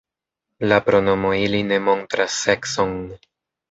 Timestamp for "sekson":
2.49-3.01